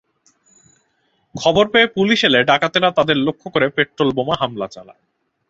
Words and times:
খবর 1.35 1.65
পেয়ে 1.67 1.87
পুলিশ 1.87 2.19
এলে 2.23 2.39
ডাকাতেরা 2.43 2.89
তাদের 2.91 3.17
লক্ষ্য 3.17 3.47
করে 3.49 3.67
পেট্রলবোমা 3.69 4.35
হামলা 4.39 4.67
চালায়। 4.67 5.01